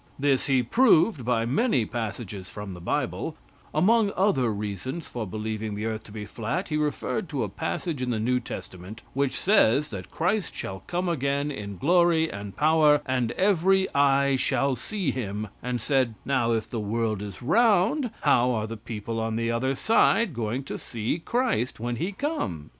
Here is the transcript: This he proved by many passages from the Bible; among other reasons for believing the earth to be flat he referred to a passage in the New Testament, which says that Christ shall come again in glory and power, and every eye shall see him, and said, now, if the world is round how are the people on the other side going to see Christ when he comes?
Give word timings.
This 0.17 0.47
he 0.47 0.63
proved 0.63 1.23
by 1.23 1.45
many 1.45 1.85
passages 1.85 2.49
from 2.49 2.73
the 2.73 2.81
Bible; 2.81 3.37
among 3.71 4.11
other 4.15 4.51
reasons 4.51 5.05
for 5.05 5.27
believing 5.27 5.75
the 5.75 5.85
earth 5.85 6.03
to 6.05 6.11
be 6.11 6.25
flat 6.25 6.69
he 6.69 6.75
referred 6.75 7.29
to 7.29 7.43
a 7.43 7.49
passage 7.49 8.01
in 8.01 8.09
the 8.09 8.17
New 8.19 8.39
Testament, 8.39 9.03
which 9.13 9.39
says 9.39 9.89
that 9.89 10.09
Christ 10.09 10.55
shall 10.55 10.79
come 10.87 11.07
again 11.07 11.51
in 11.51 11.77
glory 11.77 12.31
and 12.31 12.57
power, 12.57 13.01
and 13.05 13.29
every 13.33 13.87
eye 13.93 14.37
shall 14.37 14.75
see 14.75 15.11
him, 15.11 15.49
and 15.61 15.79
said, 15.79 16.15
now, 16.25 16.51
if 16.51 16.67
the 16.67 16.79
world 16.79 17.21
is 17.21 17.43
round 17.43 18.09
how 18.21 18.49
are 18.49 18.65
the 18.65 18.77
people 18.77 19.19
on 19.19 19.35
the 19.35 19.51
other 19.51 19.75
side 19.75 20.33
going 20.33 20.63
to 20.63 20.79
see 20.79 21.19
Christ 21.23 21.79
when 21.79 21.97
he 21.97 22.11
comes? 22.11 22.69